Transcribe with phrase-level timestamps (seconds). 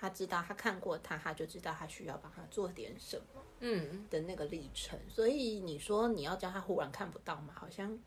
[0.00, 4.98] 他知道他看过他，他就知道他需要帮他做点什么，嗯，的那个历程。
[5.08, 7.52] 所以你说你要叫他忽然看不到嘛？
[7.54, 7.98] 好像，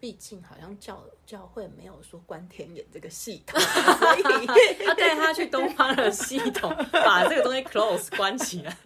[0.00, 4.46] 毕竟好像教教会没有说关天眼这个系统，所以
[4.86, 8.76] 他带他去东方的系统，把这个东西 close 关起来。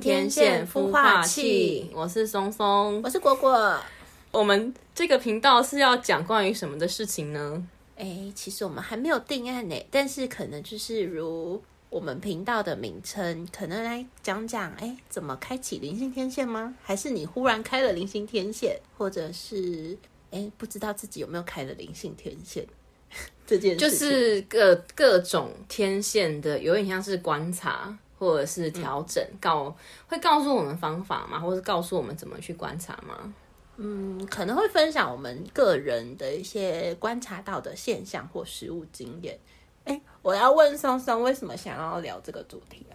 [0.00, 3.10] 天线孵化器，我是松松我。
[3.10, 3.78] 是果果。
[4.32, 7.66] 我们这个频道是要讲关于什么的事情呢？
[7.96, 11.60] 哎，其实我们还没有定案呢，但是可能就是如
[11.90, 16.74] 我们频道的名称，可能来讲讲，哎，怎么开启灵性天线吗？
[16.82, 19.98] 还是你忽然开了灵性天线，或者是
[20.30, 22.64] 哎，不知道自己有没有开了灵性天线
[23.44, 23.90] 这件事就？
[23.90, 29.74] 是各各种天线的，有点像是观察或者是调整，告
[30.06, 31.40] 会告诉我们方法吗？
[31.40, 33.34] 或是告诉我们怎么去观察吗？
[33.78, 39.38] 嗯，可能会分享我们个人的一些观察到的现象或实物经验。
[39.84, 42.94] 哎，我要问松松，为什么想要聊这个主题啊？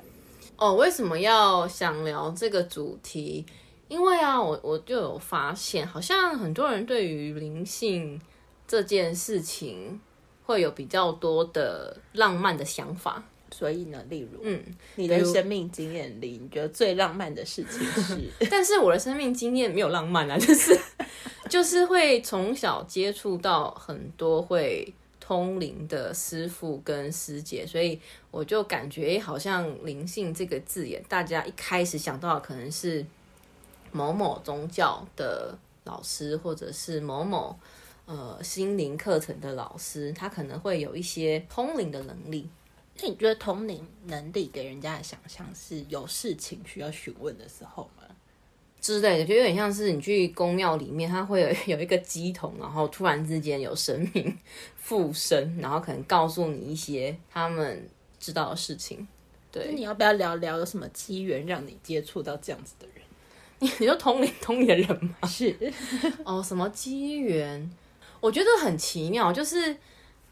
[0.57, 3.43] 哦，为什么要想聊这个主题？
[3.87, 8.21] 因为啊，我我就有发现，好像很多人对于灵性
[8.67, 9.99] 这件事情
[10.45, 13.23] 会有比较多的浪漫的想法。
[13.58, 14.61] 所以呢，例如，嗯，
[14.95, 18.20] 你的生命经验里，你觉得最浪漫的事情是？
[18.52, 20.78] 但是我的生命经验没有浪漫啊， 就是
[21.50, 27.98] 就是会从小接触到很多会通灵的师傅跟师姐，所以
[28.30, 33.06] 我就感觉诶好像灵性这个字眼，大家一开始想到的可能是
[33.94, 37.58] 某某宗教的老师，或者是某某
[38.06, 42.49] 呃心灵课程的老师，他可能会有一些通灵的能力。
[43.02, 48.04] 那你觉得同龄能力给人家的想象是有事情需要询问的时候吗？
[48.80, 54.38] 之类的，就有点像是你去宫庙里面，它会有有一个鸡桶，然后突然之间有神明
[54.76, 57.89] 附身，然后可能告诉你一些他们
[58.20, 59.08] 知道的事情。
[59.52, 63.04] 对，你要不要聊聊有什么机缘让你接触到这样子的人？
[63.58, 65.16] 你你说通灵通灵的人吗？
[65.27, 65.56] 是，
[66.23, 67.72] 哦，什么机缘？
[68.20, 69.76] 我觉得很奇妙，就是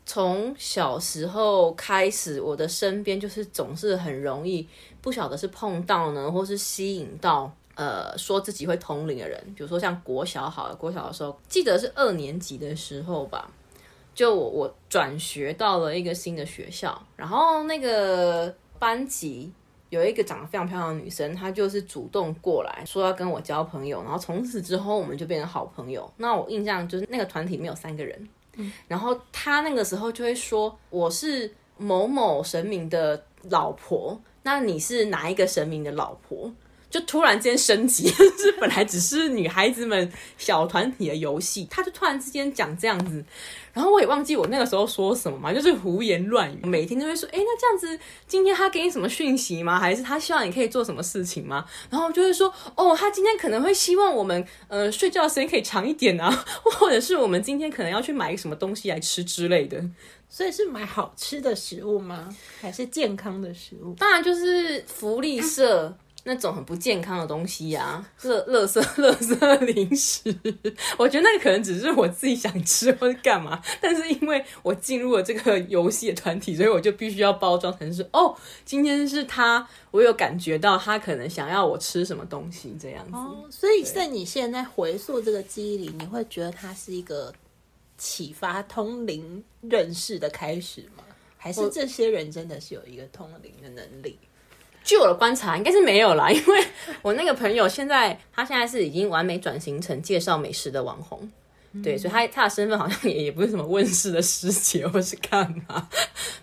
[0.06, 4.68] 从小时候开始，我的身边就是总是很容易
[5.02, 9.42] 不晓得是碰到呢，或是吸引到呃说自己会通灵的人。
[9.56, 13.50] 比如说像国小好了，国小的时候记得是二年级的时候吧，
[14.14, 19.52] 就我我转学到了一个新的学校，然后那个班级
[19.90, 26.12] 有一个长得非常漂亮的女生，她就是主动过来说要跟我交朋友，然后从此之后我们就变成好朋友。
[26.18, 28.28] 那我印象就是那个团体里面有三个人，
[28.88, 36.52] 然后他那个时候就会说我是某某神明的老婆，那你是哪一个神明的老婆？
[36.94, 43.26] 就突然间升级， 就是本来只是女孩子们小团体的游戏，她就突然之间讲这样子，
[43.74, 49.80] 然后我也忘记我那个时候说什么嘛，就是胡言乱语，每天都会说，哎，那这样子，今天他给你什么讯息吗？
[49.80, 51.66] 还是他希望你可以做什么事情吗？
[51.90, 59.84] 然后就会说，哦，他今天可能会希望我们，呃，睡觉的时间可以长一点啊， 或者是我们今天可能要去买什么东西来吃之类的。
[60.30, 62.30] 所以是买好吃的食物吗？
[62.62, 63.96] 还是健康的食物？
[63.96, 65.96] 当然就是福利社。
[66.26, 70.34] 那种很不健康的东西呀、啊，乐乐色乐色零食，
[70.98, 83.16] 我觉得那个可能只是我自己想吃或者干嘛，但是因为我进入了这个游戏的团体，所以我就必须要包装成是哦，今天是他，我有感觉到他可能想要我吃什么东西这样子。
[83.16, 87.34] 哦，所以在你现在回溯这个记忆里，你会觉得它是一个
[87.98, 91.04] 启发通灵认识的开始吗？
[91.38, 94.18] 还是这些人真的是有一个通灵的能力？
[94.84, 96.66] 据我的观察，应该是没有啦，因为
[97.02, 101.32] 我那个朋友现在他现在是已经完美转型成介绍美食的网红，
[101.82, 105.88] 对，所以他他的身份好像也也不是什么问世的师姐或是干嘛，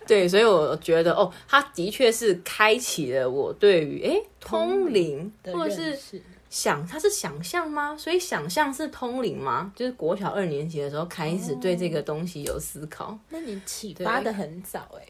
[0.07, 7.95] 对，所以我觉得哦，他的确是开启了我对于诶通灵或者是想，他是想象吗？
[7.97, 9.71] 所以想象是通灵吗？
[9.73, 13.17] 就是国小二年级的时候开始对这个东西有思考。
[13.29, 15.05] 那你启发的很早哎、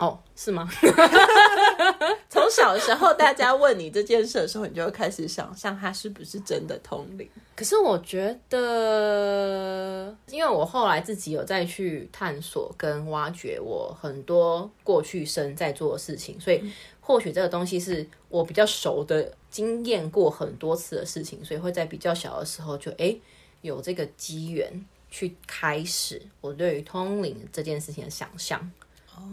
[0.00, 0.66] 哦，是吗？
[2.30, 7.28] 从小的时候，大家问你这件事的时候，你就会开始想象他是不是真的通灵。
[7.54, 16.64] 可是我觉得，因为我后来自己有再去探索跟挖掘我很多过去生在做的事情，所以
[17.00, 23.20] 或许这个东西是我比较熟的经验过很多次的事情，所以会在比较小的时候就诶
[23.60, 28.72] 有这个机缘去开始我对于通灵这件事情的想象。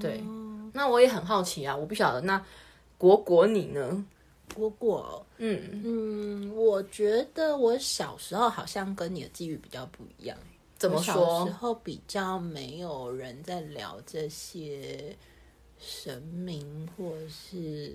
[0.01, 0.21] 对，
[0.73, 2.43] 那我也很好奇啊，我不晓得那
[2.97, 4.05] 果果你呢？
[4.55, 10.37] 果果，嗯嗯，我觉得我小时候好像跟你的际遇比较不一样。
[10.77, 11.51] 怎么说小说时？
[11.53, 15.15] 候比较没有人在聊这些
[15.77, 17.93] 神明或是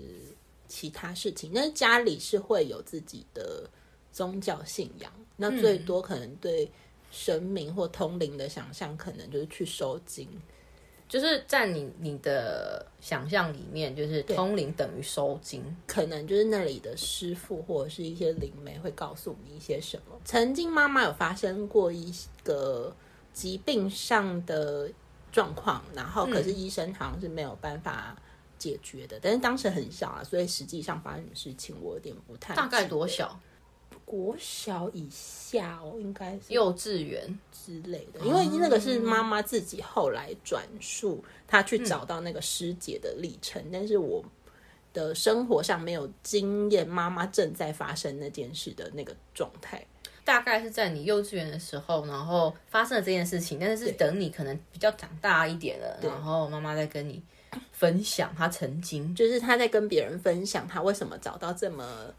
[0.67, 3.67] 其他事情，但是家里是会有自己的
[4.11, 6.69] 宗教信仰，那最多可能对
[7.11, 10.29] 神明或通灵的想象，可能就是去收经。
[11.13, 15.63] 就是在你你的想象里面，就是通灵等于收金。
[15.85, 20.19] 可能就是那里的师傅或者是一些灵媒会告诉你一些什么。
[20.25, 22.11] 曾经妈妈有发生过一
[22.43, 22.91] 个
[23.31, 24.91] 疾病上的
[25.31, 28.17] 状况，然后可是医生好像是没有办法
[28.57, 33.39] 解决的，但是当时很小啊，所以实际上发生的事情我有点不太大概多小？
[34.05, 37.39] 国小以下哦，应该是幼稚园。
[37.65, 44.21] 之类的，因为那个是妈妈自己后来转述，她去找到那个师姐的历程，但是我
[44.91, 49.81] 的生活上没有经验，妈妈正在发生那件事的那个状态。
[50.25, 57.23] 大概是在你幼稚园的时候，然后发生了这件事情，但是是等你可能比较长大一点了，然后妈妈在跟你
[57.71, 59.15] 分享她曾经。
[59.15, 62.13] 就是她在跟别人分享她为什么找到这么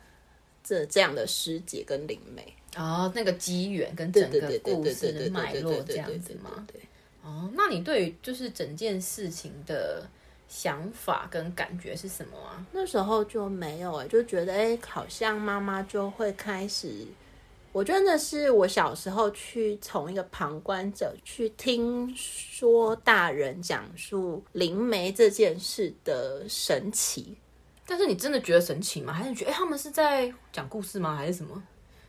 [0.64, 6.66] 这这样的师姐跟灵媒，哦那个机缘跟对整个故事的脉络这样子吗？
[6.66, 6.80] 对。
[7.22, 10.06] 哦，那你对于就是整件事情的
[10.48, 12.66] 想法跟感觉是什么啊？
[12.72, 17.06] 那时候就没有哎、就觉得哎、好像妈妈就会开始。
[17.72, 27.36] 我觉得那是我小时候去从一个旁观者去听说大人讲述灵媒这件事的神奇。
[27.86, 29.12] 但是你真的觉得神奇吗？
[29.12, 31.14] 还是觉得哎、他们是在讲故事吗？
[31.16, 31.62] 还是什么？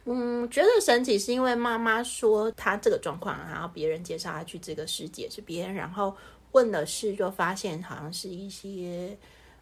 [0.05, 6.15] 嗯，觉得神奇是因为妈妈说她这个状况，然后别人介绍她去这个世界这边，然后
[6.51, 9.17] 问了事，就发现好像是一些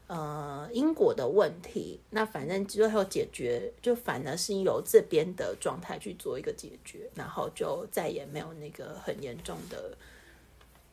[0.08, 2.00] 呃因果的问题。
[2.10, 9.98] 那反正最后解决，就反而是由这边的状态去做一个解决，然后就再也没有那个很严重的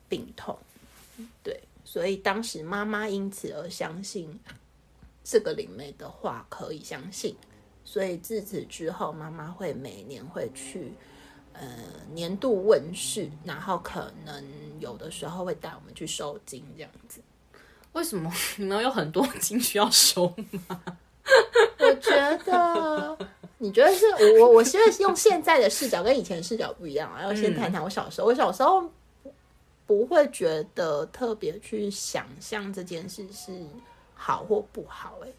[0.08, 0.56] 病痛。
[1.42, 4.38] 对，所以当时妈妈因此而相信
[5.30, 7.36] 这个灵媒的话，可以相信。
[7.84, 10.92] 所以自此之后，妈妈会每年会去
[11.52, 11.62] 呃
[12.12, 14.44] 年度问世，然后可能
[14.80, 17.20] 有的时候会带我们去收金这样子。
[17.92, 18.28] 为什么
[18.58, 20.34] 你们有很多金需要收
[20.68, 20.82] 吗？
[21.78, 22.10] 我觉
[22.44, 23.16] 得，
[23.58, 28.26] 你觉得是我我我现在用现在的视角跟以前的视角不一样啊，要先谈谈我小时候。
[28.26, 28.90] 我小时候
[29.86, 33.52] 不会觉得特别去想象这件事是
[34.22, 35.34] 好或不好、欸，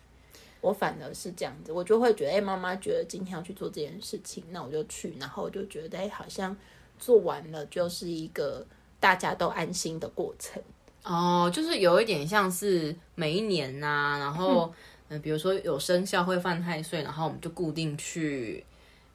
[0.59, 6.57] 我反而是这样子，我就会觉得，哎、妈妈觉得今天要去做这件事情，那我就去，然后我就觉得，哎、好像
[6.97, 8.65] 做完了就是一个
[8.99, 10.59] 大家都安心的过程。
[11.03, 14.73] 哦，就是有一点像是每一年呐、然后
[15.09, 18.65] 嗯、呃比如说有生肖会犯太岁，然后我们就固定去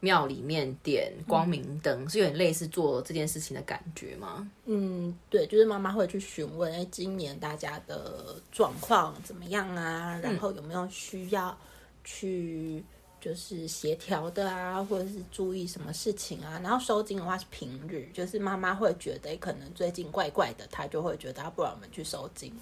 [0.00, 4.50] 庙里面点光明灯，是有点类似做这件事情的感觉吗？
[4.66, 10.18] 嗯，对，就是妈妈会去询问，哎，今年大家的状况怎么样啊？
[10.22, 11.56] 然后有没有需要
[12.04, 12.84] 去
[13.20, 16.60] 就是协调的啊，或者是注意什么事情啊？
[16.62, 22.52] 然后收金的话是平日，就是妈妈会觉得，哎，可能最近怪怪的，她就会觉得，啊不然我们去收金，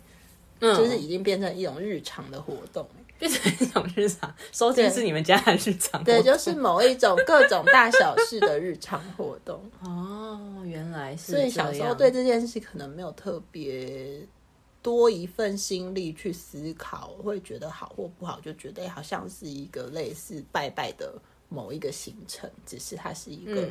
[0.60, 2.88] 嗯，就是已经变成一种日常的活动。
[3.18, 6.02] 变成一种日常，收金是你们家的日常。
[6.04, 9.62] 对，就是某一种各种大小事的日常活动。
[9.82, 14.20] 哦，原来是所以小时候对这件事可能没有特别
[14.82, 21.14] 多一份心力去思考，会觉得好或不好，就觉得、哎好像是一个类似拜拜的
[21.48, 23.68] 某一个行程，只是它是一个、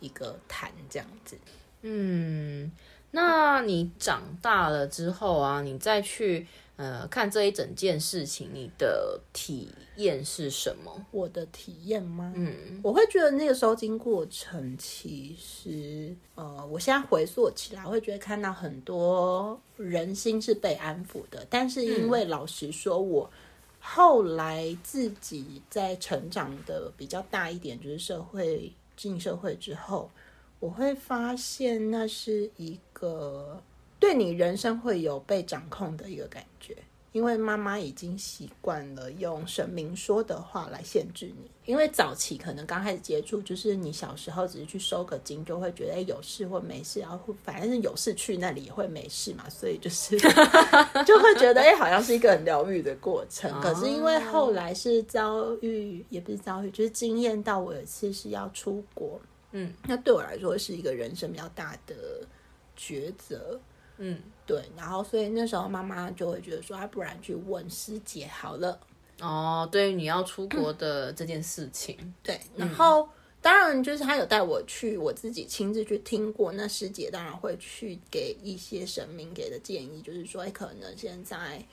[0.00, 1.36] 一个坛这样子。
[1.82, 2.72] 嗯，
[3.10, 6.46] 那你长大了之后啊，你再去
[6.76, 11.06] 呃看这一整件事情，你的体验是什么？
[11.10, 12.32] 我的体验吗？
[12.36, 21.46] 嗯，我会觉得那个收金过程，其实呃，我现在回溯起来，会觉得看到很多人心是被安抚的。
[21.48, 23.30] 但是因为老实说，我
[23.80, 30.10] 后来自己在成长的比较大一点，就是社会进社会之后，
[30.60, 33.62] 我会发现那是一个
[33.98, 36.76] 对你人生会有被掌控的一个感觉。
[37.12, 41.50] 因为妈妈已经习惯了用神明说的话来限制你。
[41.64, 50.14] 因为早期可能刚开始接触，就是你小时候只是去收个金，就会觉得哎有事或没事，然后反正是有事去那里也会没事嘛，所以就是
[51.06, 53.50] 就会觉得哎好像是一个很疗愈的过程。
[53.62, 59.18] 可是因为后来是遭遇，也不是遭遇，就是经验到我有一次是要出国，
[59.52, 61.94] 嗯，那对我来说是一个人生比较大的
[62.78, 63.58] 抉择。
[63.98, 68.78] 嗯，对，然后所以那时候妈妈就会觉得说，啊，不然去问师姐好了。
[69.20, 73.08] 哦，对于你要出国的这件事情，对，然后
[73.40, 76.52] 当然就是他有带我去，我自己亲自去听过。
[76.52, 81.64] 那师姐当然会去给一些神明给的建议，就是说，哎，可能现在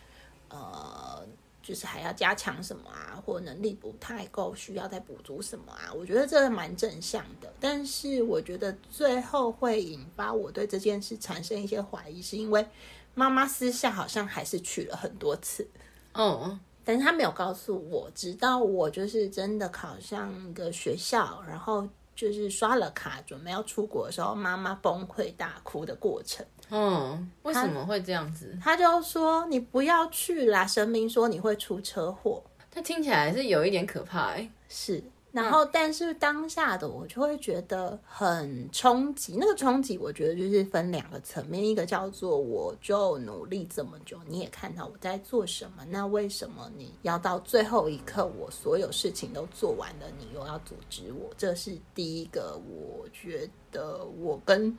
[0.47, 1.21] 呃，
[1.63, 5.91] 就是还要加强什么啊，或能力不太够，需要再补足什么啊？
[5.93, 7.51] 我觉得这个蛮正向的。
[7.59, 12.67] 但是我觉得最后会引发我对这件事产生一些怀疑，是因为
[13.15, 15.65] 妈妈私下好像还是去了很多次。
[16.13, 26.45] 嗯，但是她没有告诉我，直到我就是真的考上一个学校，然后就是刷了卡，准备要出国的时候，妈妈崩溃大哭的过程。
[26.69, 28.57] 嗯，为什么会这样子？
[28.61, 32.43] 他就说：“你不要去啦，神明说你会出车祸。
[32.71, 35.03] 他听起来是有一点可怕、欸。”是，
[35.33, 39.35] 然后但是当下的我就会觉得很冲击。
[39.37, 51.29] 那个冲击，我觉得就是分两个层面，一个叫做我就努力这么久，你也看到我在做什么，那为什么你要到最后一刻，我所有事情都做完了，你又要阻止我？
[51.35, 54.77] 这是第一个，我觉得我跟。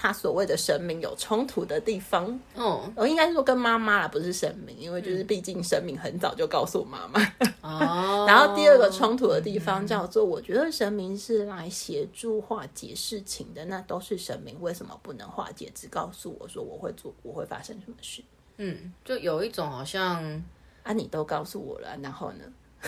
[0.00, 7.20] 他所谓的神明有冲突的地方，哦我应该说跟妈妈啦，不是神明，因为就是毕竟神明很早就告诉妈妈。
[7.62, 15.68] 哦， 然后第二个冲突的地方叫做，我觉得神明是来协助化解事情的，那都是神明，为什么不能化解？
[15.74, 18.22] 只告诉我说我会做，我会发生什么事
[18.58, 20.22] 嗯，就有一种好像
[20.84, 20.92] 啊？
[20.92, 22.44] 你都告诉我了，然后呢？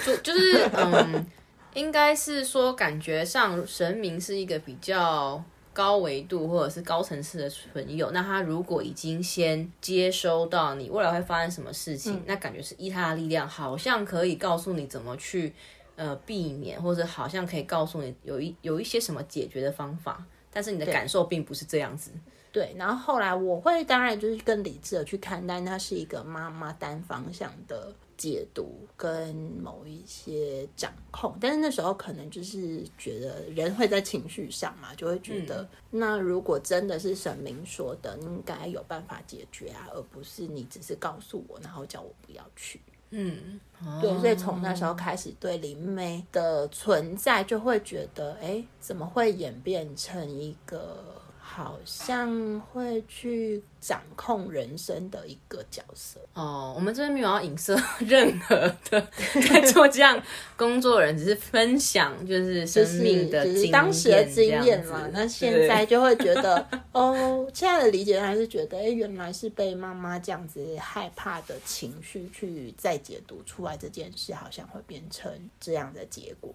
[0.07, 1.27] 就就是嗯，
[1.75, 8.11] 应该是说感觉上神明是一个比较高维度或者是高层次的存有。
[8.11, 15.53] 那他如果已经先接收到你未来会发生什么事情，那感觉是依他的力量，好像可以告诉你怎么去
[15.97, 20.25] 呃避免，或者好像可以告诉你有一有一些什么解决的方法。
[20.53, 22.11] 但是你的感受并不是这样子。
[22.51, 42.79] 对，然后后来我会当然就是更理智的去看待，那是一个妈妈单方向的解读跟某一些掌控，但是那时候可能就是觉得人会在情绪上嘛，就会觉得、那如果真的是神明说的，你应该有办法解决啊，而不是你只是告诉我，然后叫我不要去。
[43.13, 43.59] 嗯，
[44.03, 51.20] 对，所以从那时候开始，对灵媒的存在就会觉得，哎，怎么会演变成一个
[51.53, 56.21] 好像会去掌控人生的一个角色？
[56.35, 58.57] 哦，我们这边没有要影射任何
[58.89, 59.09] 的
[59.49, 60.23] 在做这样
[60.57, 75.29] 工作的人，只是分享就是生命的当时的经验嘛那现在就会觉得， 哦，现在的理解还是觉得，哎，原来是被妈妈这样子害怕的情绪去再解读出来这件事，好像会变成
[75.59, 76.55] 这样的结果。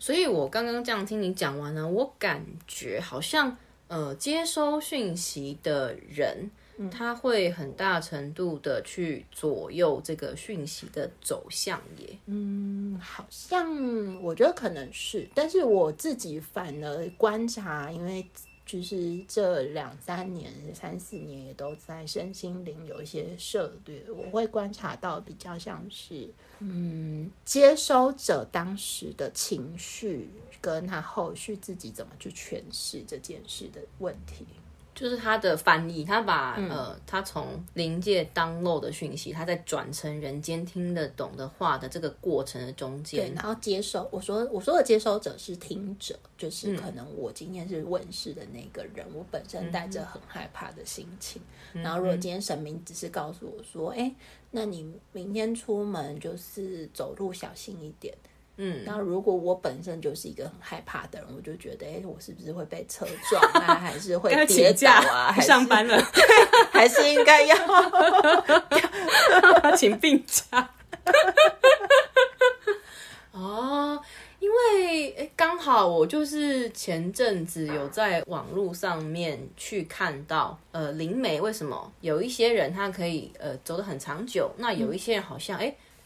[0.00, 3.56] 所以我刚刚这样听你讲完呢，我感觉好像
[3.88, 6.50] 呃，接收讯息的人。
[6.90, 12.18] 他会很大程度的去左右这个讯息的走向耶。
[12.26, 18.26] 嗯，好像我觉得可能是，但是我自己反而观察，因为
[18.66, 26.28] 就是这两三年、三四年也都在身心灵有一些涉略，我会观察到比较像是，
[26.60, 30.30] 嗯，接收者当时的情绪
[30.60, 34.46] 跟他后续自己怎么去诠释这件事的问题。
[34.94, 51.42] 就是他的翻译，他把、嗯呃，他从灵界当漏的讯息，他在转成人间听得懂的话的这个过程的中对，间，然后接收我说我说的接收者是听者，就是可能我今天是问世的那个人，我本身带着很害怕的心情。
[51.72, 54.14] 然后如果今天神明只是告诉我说，哎，
[54.52, 58.14] 那你明天出门就是走路小心一点。
[58.56, 66.00] 嗯，那如果我本身就是一个很害怕的人，我就觉得，哎，我是不是会被车撞啊，还是会 该跌倒啊， 还是上班了，
[66.72, 67.56] 还是应该要
[69.76, 70.70] 请病假。
[73.32, 74.00] 哦，
[74.38, 85.60] 因为诶刚好我就是前阵子有在网络上面去看到，呃，灵媒为什么有一些人他可以呃走得很长久，那有一些人好像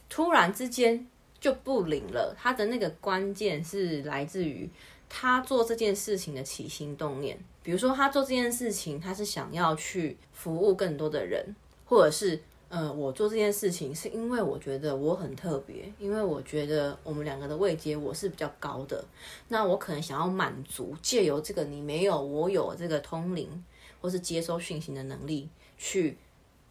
[0.08, 1.06] 突然之间
[1.40, 2.34] 就不灵了。
[2.38, 4.68] 他的那个关键是来自于
[5.08, 11.54] 他做这件事情的起心动念，比如说他做这件事情，他是想要去服务更多的人，
[11.84, 19.02] 或者是呃，我做这件事情是因为我觉得我很特别，因为我觉得我们两个的位阶我是比较高的，
[19.48, 23.64] 那我可能想要满足借由这个你没有我有这个通灵
[24.02, 26.18] 或是接收讯息的能力，去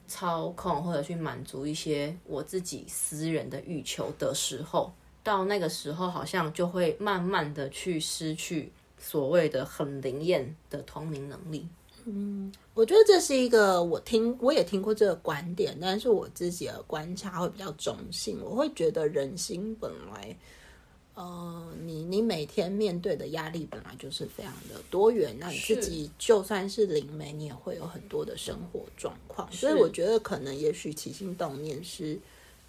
[0.07, 4.91] 操控或者去满足一些我自己私人的欲求的时候，
[5.23, 11.67] 到那个时候好像就会慢慢的去失去所谓的很灵验的通灵能力。
[12.09, 18.39] 嗯我觉得这是一个我听我也听过这个观点，但是我自己的观察会比较中性。
[18.41, 20.37] 我会觉得人心本来，
[21.17, 25.35] 呃，你你每天面对的压力本来就是非常的多元。
[25.39, 29.51] 那你自己就算是灵媒，你也会有很多的生活状况。
[29.51, 32.19] 所以我觉得可能也许起心动念是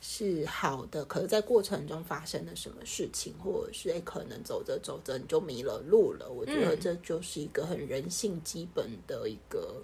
[0.00, 6.26] 是好的，可是在过程中发生了什么事情，或者是诶可能走着走着你就迷了路了。
[6.31, 9.83] 我觉得这就是一个很人性基本的一个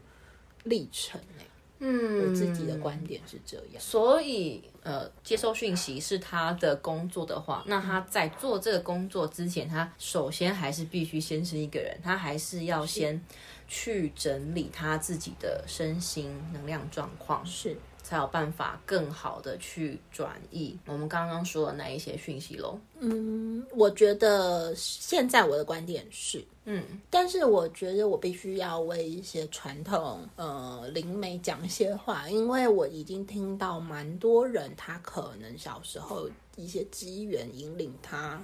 [0.62, 1.44] 历程诶。
[1.80, 3.78] 嗯我自己的观点是这样。
[3.78, 13.18] 所以，呃，接收讯息是他的工作的话，那他在做这个工作之前，他首先还是必须先是一个人，他还是要先
[13.66, 17.74] 去整理他自己的身心能量状况，是，
[18.14, 22.78] 才有办法更好的去转译我们刚刚说的那一些讯息喽。
[23.00, 38.40] 嗯，我觉得现在我的观点是，嗯，但是我觉得我必须要为一些传统呃灵媒讲一些话，因为我已经听到蛮多人，他可能小时候一些机缘引领他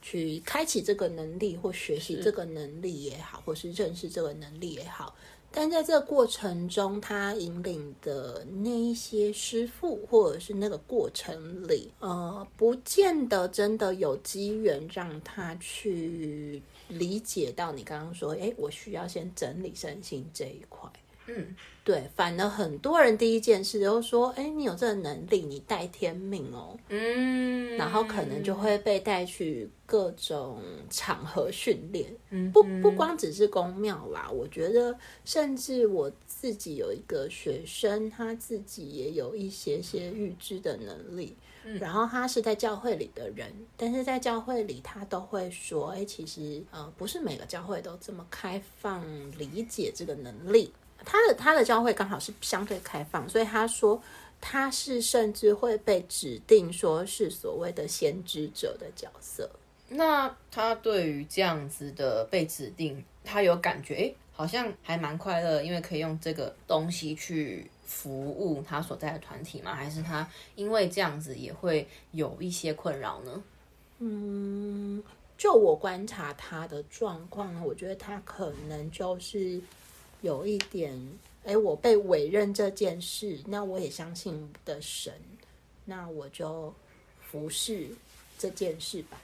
[0.00, 5.14] 去开启这个能力，或学习这个能力也好，或是认识这个能力也好。
[5.52, 20.88] 但在这个过程中，他引领的那一些师傅，或者是那个过程里，呃，不见得真的有机缘让他去理解到你刚刚说，诶，我需要先整理身心这一块。
[21.36, 30.60] 嗯， 对，反而很多人第一件事就说，诶，你有这个能力，你带天命哦，嗯，然后可能就会被带去各种
[30.90, 32.14] 场合训练。
[32.30, 41.36] 嗯不不光只是宫庙啦，我觉得甚至我自己有一个学生，他自己也有一些些预知的能力。
[41.78, 49.04] 然后他是在教会里的人，但是在教会里他都会说，哎，其实呃不是每个教会都这么开放
[49.38, 50.72] 理解这个能力。
[51.04, 54.02] 他的他的教会刚好是相对开放，所以他说
[54.40, 59.50] 他是甚至会被指定说是所谓的先知者的角色。
[59.88, 69.74] 那他对于这样子的被指定，他有感觉，诶，好像还蛮快乐，因为可以用这个东西去服务他所在的团体吗？
[69.74, 73.42] 还是他因为这样子也会有一些困扰呢？
[73.98, 75.02] 嗯，
[75.36, 79.60] 就我观察他的状况呢，我觉得他可能就是
[80.20, 80.94] 有一点，
[81.44, 85.12] 哎，我被委任这件事，那我也相信的神，
[85.84, 86.72] 那我就
[87.22, 87.88] 服侍
[88.38, 89.20] 这件事吧。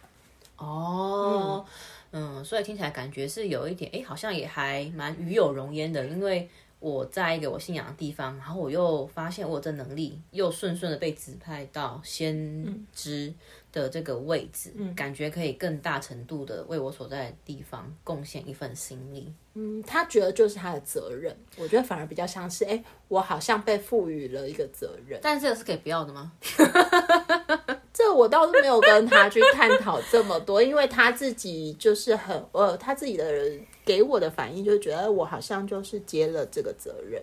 [0.56, 1.66] 哦，
[2.12, 13.32] 嗯所以听起来感觉是有一点，哎，好像也还蛮与有容焉的，因为我在一个我信仰的地方，然后我又发现我有这能力，又顺顺的被指派到先知
[13.72, 19.32] 的这个位置，感觉可以更大程度的为我所在的地方贡献一份心力。
[19.54, 25.18] 嗯，他觉得就是他的责任，我觉得反而比较像是，哎，我好像被赋予了一个责任。
[25.22, 26.32] 但这个是可以不要的吗？
[27.90, 37.22] 这我倒是没有跟他去探讨这么多，因为他自己就是很呃，他自己的人给我的反应就是觉得我好像就是接了这个责任。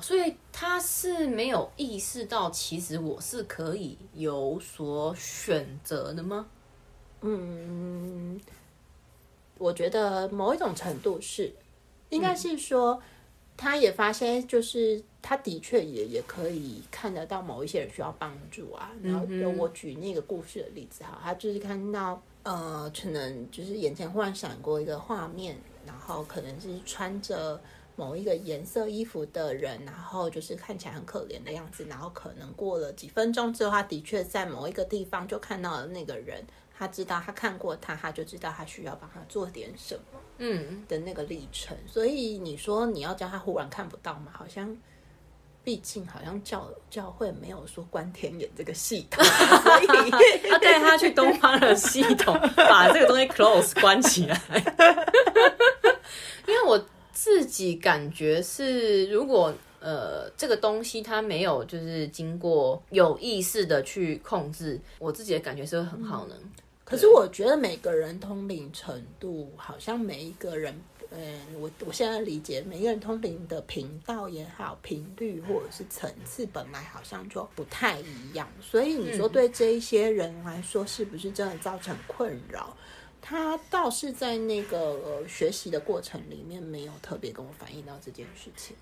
[0.00, 6.46] 所以他是没有意识到，其实我是可以有所选择的吗？
[7.22, 8.38] 嗯，
[9.56, 11.54] 我觉得某一种程度是，
[12.10, 13.00] 应该是说，
[13.56, 18.90] 他也发现，就是他的确也也可以看得到某一些人需要帮助啊。
[19.00, 19.24] 然后
[19.56, 27.60] 我举那个故事的例子哈，他就是看到呃，可能就是眼前忽然闪过一个画面，然后可能是穿着。
[27.96, 36.44] 某一个颜色衣服的人，然后就是看起来很可怜的样子，然后可能过了几分钟之后，他的确在某一个地方就看到了那个人，
[36.76, 41.78] 他知道他看过他，他就知道他需要帮他做点什么，嗯，的那个历程。
[41.86, 44.32] 所以你说你要叫他忽然看不到吗？
[44.34, 44.76] 好像，
[45.64, 49.86] 毕竟好像教教会没有说关天眼这个系统，所以
[50.48, 54.40] 他带他去东方的系统，把这个东西 close 关起来，
[56.46, 56.80] 因为我。
[57.16, 66.34] 自己感觉是，如果呃这个东西它没有就是经过有意识的去控制，我自己的感觉是会很好呢。
[66.84, 70.76] 可是我觉得每个人通灵程度，好像每一个人，
[71.16, 78.48] 嗯，我我现在理解，每个人通灵的频道也好，频率或者是层次，本来好像就不太一样。
[78.60, 82.76] 所以你说对这一些人来说，是不是真的造成困扰？
[83.22, 88.76] 他倒是在那个、呃、学习的过程里面，没有特别跟我反映到这件事情，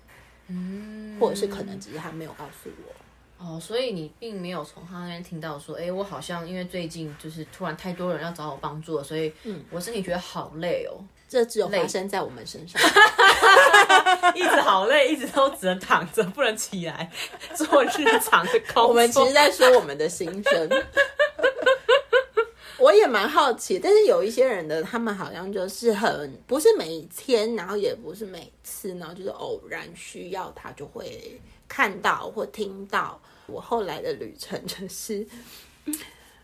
[0.47, 3.45] 嗯，或者是可能只是他没有告诉我。
[3.45, 9.31] 哦，所以你并没有从他那边听到说，哎，我好像因为最近就是突然太多人要找我帮助了，所以
[9.69, 11.03] 我身体觉得好累哦。
[11.33, 12.79] 这只有发生在我们身上，
[14.35, 17.11] 一直好累，一直都只能躺着，不能起来
[17.57, 17.89] 做日
[18.21, 18.87] 常的工作。
[18.89, 20.69] 我们其实在说我们的心声。
[22.77, 33.19] 我也蛮好奇，但是有一些人的，他们好像就是很不是每天，然后也不是每次，然后就是偶然需要他就会看到或听到。
[33.47, 35.25] 我后来的旅程就是，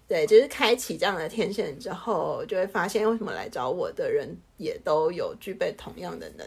[0.10, 6.46] 对，就是开启这样的天线之后，就会发现为什么来找我的人也都有具备同样的能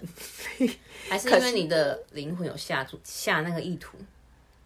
[0.58, 0.76] 力，
[1.08, 3.96] 还是因为你的灵魂有下注下那个意图，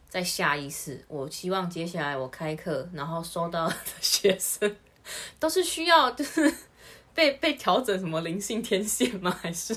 [0.09, 0.99] 在下意识。
[1.09, 4.75] 我希望接下来我开课，然后收到的学生。
[5.39, 6.53] 都是需要就是
[7.15, 9.31] 被被调整什么灵性天线吗？
[9.43, 9.77] 还是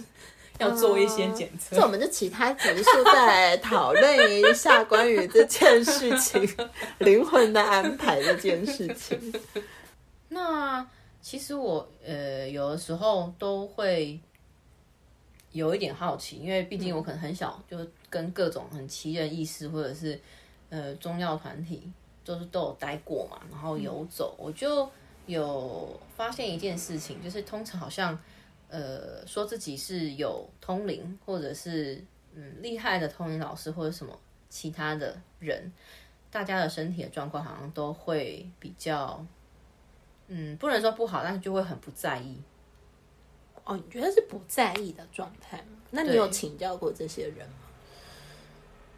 [0.59, 1.75] 要做一些检测？
[1.75, 6.47] 这我们就其他集数再讨论一下关于这件事情
[6.99, 9.33] 灵魂的安排这件事情。
[10.29, 10.87] 那
[11.21, 14.19] 其实我呃有的时候都会
[15.51, 17.77] 有一点好奇，因为毕竟我可能很小就
[18.09, 20.19] 跟各种很奇人异事或者是
[20.69, 21.91] 呃宗教团体
[22.23, 24.89] 就是都有待过嘛，然后游走，我就。
[25.25, 28.17] 有发现一件事情，就是通常好像，
[28.69, 32.03] 呃，说自己是有通灵，或者是
[32.33, 35.71] 嗯厉害的通灵老师，或者什么其他的人，
[36.31, 39.25] 大家的身体的状况好像都会比较，
[40.27, 42.37] 嗯，不能说不好，但是就会很不在意。
[43.65, 45.77] 哦，你觉得是不在意的状态吗？
[45.91, 47.55] 那你有请教过这些人吗？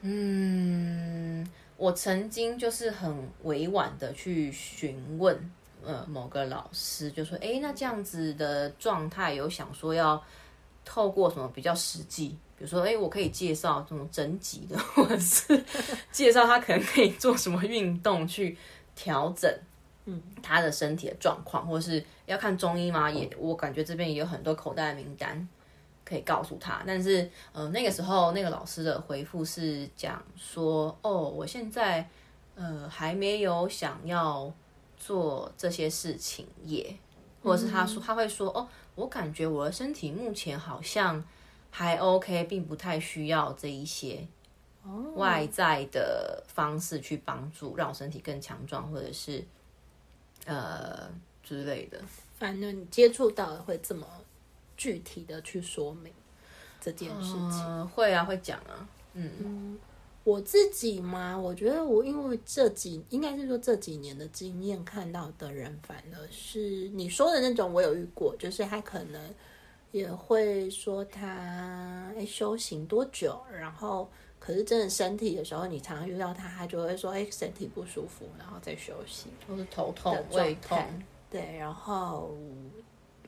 [0.02, 5.52] 嗯，我曾经就是很委婉的去询问。
[5.84, 10.22] 呃，某个老师就说：“哎，那这样子的状态，有想说要
[10.86, 12.38] 透过什么比较实际？
[12.58, 15.64] 比如说，哎，我可以介绍这种整脊的， 或者是
[16.12, 18.56] 介绍他可能可以做什么运动去
[18.96, 19.52] 调整，
[20.06, 23.10] 嗯，他的身体的状况，或是要看中医吗？
[23.10, 25.50] 也，我感觉这边也有很多口袋名单
[26.06, 26.84] 可以告诉他。
[26.86, 32.08] 但是，呃，那个时候那个老师的回复是讲说：哦，我现在
[32.54, 34.54] 呃还没有想要。”
[35.02, 36.96] 做这些事情也，
[37.42, 41.24] 或者是他说他会说哦，我感觉我的身体目前好像
[41.72, 44.28] 还 OK，并不太需要这一些
[45.16, 49.44] 外在的方式去帮助让我身体更强壮，或者是
[50.46, 51.10] 呃
[51.42, 52.00] 之类的。
[52.38, 54.06] 反正你接触到的会这么
[54.78, 56.14] 具体的去说明
[56.80, 59.80] 这件事情，会啊，会讲啊，嗯。
[60.24, 69.20] 我自己嘛，我觉得我因为这几应该是说这几年的经验看到的人，反而是你说的那种，我有遇过，就是他可能
[69.92, 74.08] 也会说他哎修行多久，然后
[74.38, 80.78] 可是真的身体的时候，你常常遇到他，他就会说哎身体不舒服，然后再休息，或是头痛、胃痛，
[81.32, 82.38] 对，然后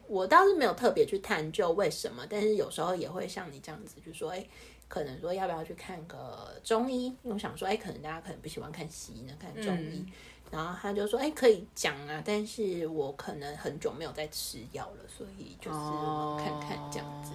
[0.08, 4.46] 我倒是没有特别去探究为什么，但是有时候也会像你这样子，就说哎。
[4.94, 7.06] 可能说要不要去看个中医？
[7.06, 10.06] 因为我想说，哎，可能大家可能不喜欢看西医呢，看中医。
[10.52, 15.80] 然后他就说，哎，可以讲啊，但是我可能很久没有在吃药了，所以就是
[16.38, 17.32] 看看这样子。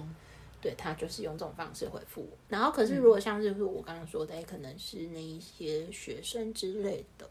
[0.61, 2.37] 对他就是用这种方式回复我。
[2.47, 7.29] 然后可是如果像是我刚刚说的，哎，可能是那一些学生之类的，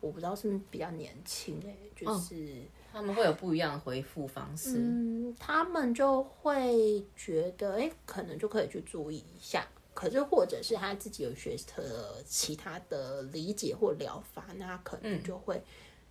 [0.00, 2.62] 我不知道是不是比较年轻，哎，就是。
[2.92, 9.66] 他们会有不一样的回复方式，嗯，他们就会觉得，哎，可能就可以去注意一下。
[9.94, 15.62] 可是，或者是他自己有学的其他的理解或疗法，那可能就会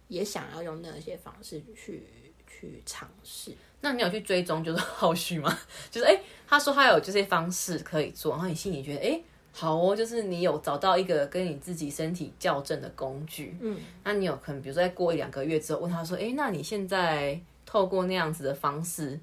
[0.08, 2.08] 也想要用那些方式去
[2.48, 3.52] 去尝试。
[3.82, 5.58] 那你有去追踪就是后续吗？
[5.90, 9.22] 就是哎，他说他有这些方式可以做，然后你心里觉得哎。
[9.52, 19.20] 好哦，就是你有找到一个跟你自己身体校正的工具，嗯，那你有可能比如说在过一两个月之后问他说，哎，那你现在透过那样子的方式，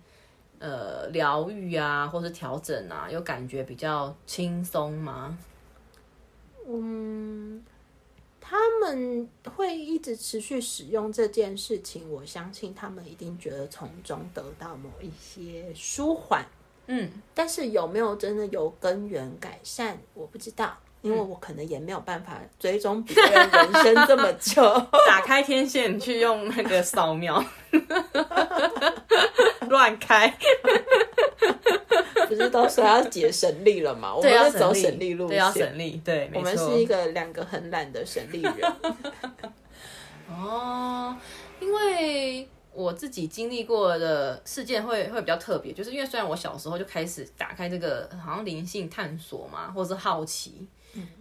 [0.58, 5.38] 呃，疗愈啊，或是调整啊，有感觉比较轻松吗？
[6.68, 7.64] 嗯，
[8.40, 16.44] 他们会一直持续使用这件事情，我相信他们一定觉得从中得到某一些舒缓。
[16.86, 24.62] 嗯，但是有没有真的有根源改善，我不知道，因为我可能也没有办法追踪别人人生这么久。
[25.06, 27.44] 打开天线去用那个扫描，
[29.68, 30.32] 乱开。
[32.28, 34.12] 不是都说要解神力了吗？
[34.14, 36.02] 我们要是走神力路线，对，要省力。
[36.04, 38.54] 对，我们是一个两个很懒的神力人。
[40.28, 41.16] 哦，
[41.60, 50.66] 因为我自己经历过的事件会会比较特别，就是因为虽然我小时候就开始打开这个好像灵性探索嘛，或是好奇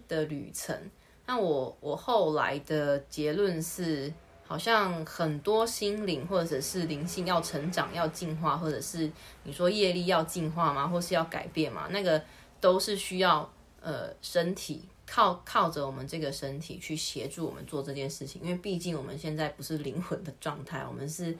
[0.06, 0.78] 的旅程，
[1.26, 4.12] 那我我后来的结论是。
[4.48, 9.10] 好像很多心灵或者是灵性要成长、要进化，或者是
[9.42, 10.86] 你说业力要进化吗？
[10.86, 11.88] 或是要改变吗？
[11.90, 12.22] 那个
[12.60, 21.36] 都是需要呃身体靠靠着我们这个身体去协助我们做这件事情，因为毕竟我们现在不是灵魂的状态，我们是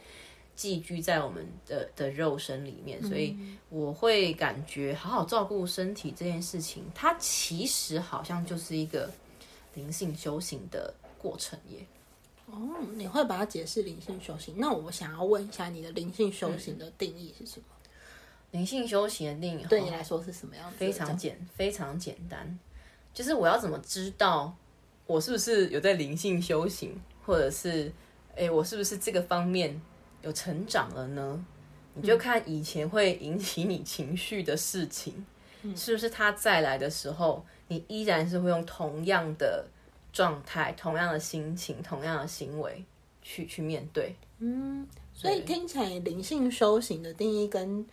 [0.54, 3.36] 寄居在我们的的肉身里面，所以
[3.68, 9.10] 我会感觉好好照顾身体这件事情，它其实好像就是一个
[9.74, 11.84] 灵性修行的过程耶。
[12.46, 12.56] 哦，
[12.94, 14.54] 你会把它解释灵性修行？
[14.56, 17.66] 那我想要问一下，你的灵性修行的定义是什么？
[18.52, 20.76] 灵性修行的定义对你来说是什么样子？
[20.78, 22.58] 非常简，非常简单，
[23.16, 24.54] 就是我要怎么知道
[25.06, 27.90] 我是不是有在灵性修行，或者是
[28.36, 29.80] 哎，我是不是这个方面
[30.20, 31.42] 有成长了呢？
[31.94, 35.24] 你就看以前会引起你情绪的事情，
[35.74, 39.66] 是不是他再来的时候，你依然是会用同样的。
[40.12, 42.82] 状态，同样的心情，同样的行为，
[43.20, 44.16] 去去面对。
[44.38, 47.86] 嗯，所以听起来灵性修行的定义跟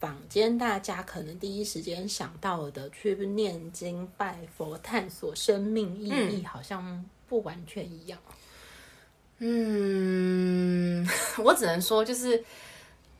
[0.00, 8.18] 坊间大家可能第一时间想到的去念经拜佛、探索生命意义，好像不完全一样。
[9.38, 11.06] 嗯，
[11.44, 12.42] 我只能说，就是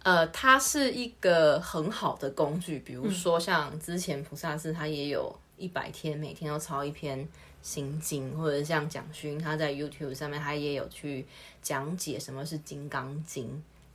[0.02, 2.78] 呃，它是一个很好的工具。
[2.80, 7.28] 比如说，像之前菩萨寺，他也有一百天，每天都抄一篇。
[7.62, 11.26] 心经，或者像蒋勋，他在 YouTube 上面，他也有去
[11.60, 13.46] 讲解什么是《金刚经》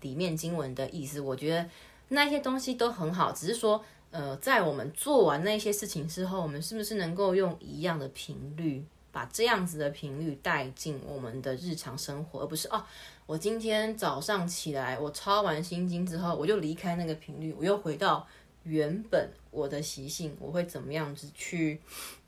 [0.04, 1.20] 里面经文的意思。
[1.20, 1.68] 我觉得
[2.10, 12.84] 那些东西都很好，只是说，呃，在我们做完那些事情之后，我们是不是能够用一样的频率，把这样子的频率带进我们的日常生活，而不是哦，
[13.26, 18.28] 我今天早上起来，我抄完心经之后，我就离开那个频率，我又回到
[18.64, 21.82] 原本我的习性，我会怎么样子去？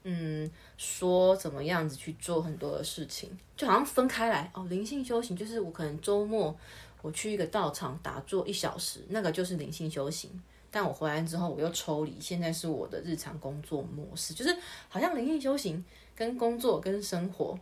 [0.10, 4.66] 嗯，说怎么样子去做很多的事情，就好像分开来哦。
[4.70, 6.56] 灵性修行就是我可能周末
[7.02, 10.30] 我去一个道场打坐一小时，那个就是灵性修行。
[10.70, 14.56] 但我回来之后我又抽离，现在是我的日常工作模式，就是
[14.90, 15.84] 好像灵性修行
[16.16, 17.58] 跟工作跟生活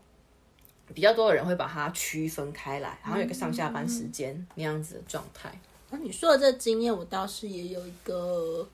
[0.93, 5.57] 比较多的人会把它区分开来，好像有个上下班时间那样子的状态。
[5.91, 8.67] 那你说的这经验，我倒是也有一个。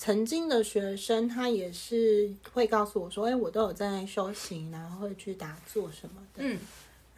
[0.00, 6.56] 曾经的学生，他也是会告诉我说：“哎，我都有在修行，然后会去打坐什么的。”嗯，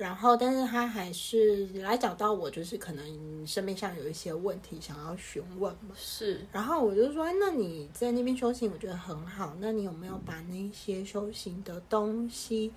[0.01, 5.95] 然后，但是他还是来找到我，就是可能生命上有一些问题想要询问嘛。
[5.95, 9.55] 是，然后我就说：“哎，那你在那边修行，我觉得很好。
[9.61, 12.73] 那你有没有把那些修行的东西，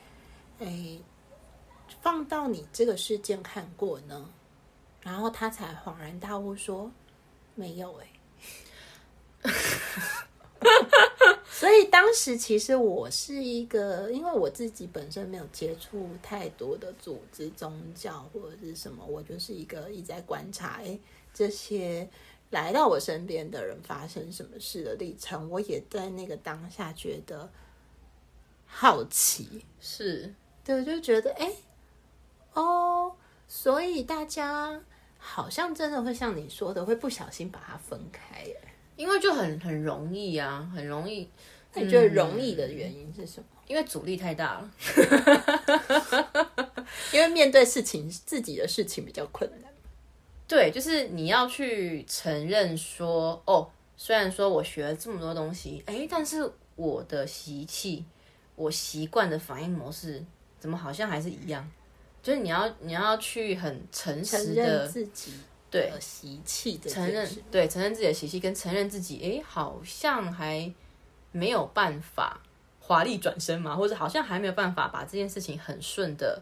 [0.60, 1.00] 哎，
[2.02, 4.30] 放到你这个世界看过呢？”
[5.00, 6.92] 然后他才恍然大悟说
[7.56, 7.98] ：“没有。”
[9.44, 9.52] 哎。
[11.64, 21.00] 所以当时其实我是一个，因为我自己本身没有接触太多的组织、宗教或者是什么，我就是一个一直在观察，哎，
[21.34, 22.10] 这些
[22.50, 27.50] 来到我身边的人发生什么事的历程，我也在那个当下觉得
[28.66, 31.50] 好奇，是对，就觉得哎，
[32.56, 33.16] 哦，
[33.48, 34.82] 所以大家
[35.18, 38.58] 好像真的会像你说的，会不小心把它分开，耶。
[38.96, 41.28] 因为就很很容易啊，很容易。
[41.74, 43.46] 那你觉得容易的原因是什么？
[43.68, 44.72] 因为阻力太大了。
[47.12, 49.72] 因为面对事情，自己的事情比较困难。
[50.48, 58.06] 对，就是你要去承认说，哦，虽然说我学了这么多东西，哎，但是我的习气，
[58.56, 60.24] 我习惯的反应模式，
[60.60, 61.70] 怎么好像还是一样？
[62.22, 65.34] 就是你要你要去很诚实的自己。
[65.72, 70.72] 对习气的，承认对承认自己的习气，跟承认自己，哎，好像还
[71.34, 72.40] 没有办法
[72.80, 76.42] 华丽转身嘛，或者好像还没有办法把这件事情很顺的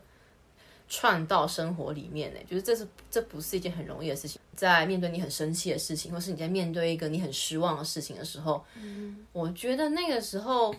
[0.88, 2.40] 串到生活里面呢？
[2.48, 4.40] 就是这是这不是一件很容易的事情。
[4.56, 10.76] 在面对你很生气的事情，或是你在面对一个你很失望的事情的时候，嗯，我觉得那个时候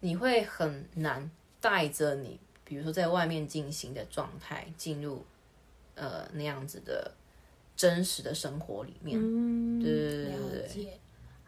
[0.00, 1.30] 你会很难
[1.60, 5.24] 带着你，比如说在外面进行的状态进入
[5.94, 7.12] 呃那样子的。
[7.76, 11.00] 真实的生活里面，嗯，对对对对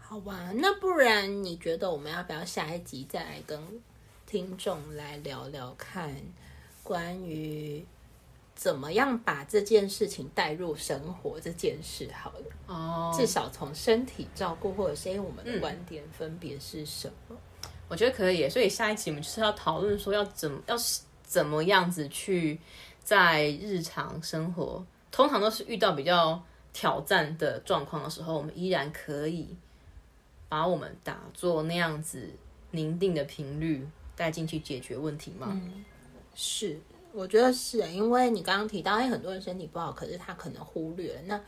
[0.08, 3.60] 好吧，那不然你觉得我们要不要下一集再来跟
[4.26, 6.16] 听众来聊聊看，
[6.82, 7.84] 关于
[8.54, 12.46] 怎么样把这件事情带入生活这件事好了。
[12.68, 17.36] 哦，至少从身体照顾或者是因为我们的观点分别是什么？
[17.86, 20.74] 我觉得可以，所以下一集我们就是要讨论说要怎么要
[21.22, 22.58] 怎么样子去
[23.04, 26.42] 在日常生活，通常都是遇到比较
[26.72, 29.54] 挑战的状况的时候，我们依然可以
[30.48, 32.30] 把我们打做那样子
[32.70, 35.60] 宁定的频率带进去解决问题吗？
[36.34, 36.80] 是，
[37.12, 41.40] 我觉得是，因为你刚刚提到，哎，很多人身体不好，可是他可能忽略了，那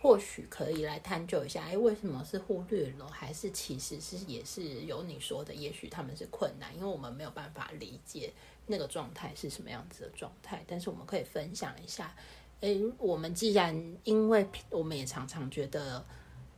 [0.00, 8.32] 或许可以来探究一下，哎，为什么是忽略了，还是其实是也是有你说的，也许他们是困难，因为我们没有办法理解
[8.66, 12.14] 那个状态是什么样子的状态，但是我们可以分享一下，
[12.60, 16.04] 哎，我们既然因为我们也常常觉得。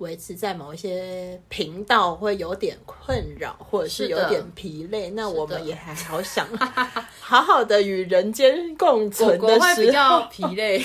[0.00, 6.46] 维持在某一些频道会有点困扰，或者是有点疲累，那我们也还好想
[7.20, 10.78] 好好的与人间共存的时较候，疲累，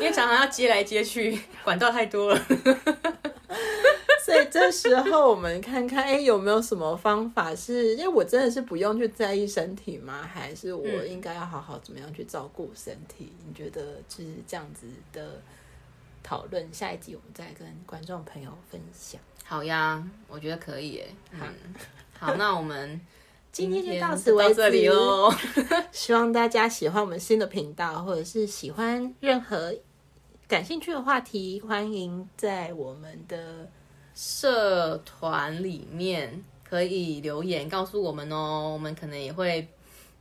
[0.00, 2.40] 因为常常要接来接去，管道太多了。
[4.24, 7.94] 所以这时候我们看看，哎，有没有什么方法是？
[7.96, 10.28] 因为我真的是不用去在意身体吗？
[10.30, 13.32] 还是我应该要好好怎么样去照顾身体？
[13.46, 15.40] 你觉得就是这样子的
[16.22, 16.72] 讨论？
[16.72, 19.20] 下一集我们再跟观众朋友分享。
[19.44, 21.08] 好呀，我觉得可以耶。
[21.32, 21.40] 嗯，
[22.18, 23.00] 好，那我们
[23.50, 25.32] 今天就到此为止这里喽。
[25.90, 29.74] 希望大家喜欢我们新的频道，或者是喜欢任何
[30.46, 33.68] 感兴趣的话题，欢迎在我们的
[34.14, 39.66] 社团里面可以留言告诉我们哦，我们可能也会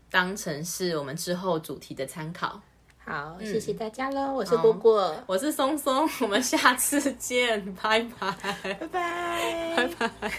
[0.10, 2.62] 当成是我们之后主题的参考。
[3.08, 10.32] 好，谢谢大家喽，我是果果，我是松松，我们下次见，拜拜，拜拜，拜拜。